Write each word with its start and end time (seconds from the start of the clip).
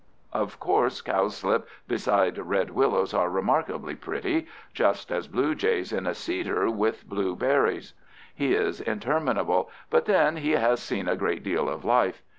Of 0.33 0.59
course 0.59 0.99
cowslips 0.99 1.69
beside 1.87 2.35
red 2.39 2.71
willows 2.71 3.13
are 3.13 3.29
remarkably 3.29 3.93
pretty, 3.93 4.47
just 4.73 5.11
as 5.11 5.27
blue 5.27 5.53
jays 5.53 5.93
in 5.93 6.07
a 6.07 6.15
cedar 6.15 6.71
with 6.71 7.07
blue 7.07 7.35
berries.... 7.35 7.93
He 8.33 8.55
is 8.55 8.81
interminable, 8.81 9.69
but 9.91 10.05
then 10.05 10.37
he 10.37 10.53
has 10.53 10.79
seen 10.81 11.07
a 11.07 11.15
great 11.15 11.43
deal 11.43 11.69
of 11.69 11.85
life. 11.85 12.23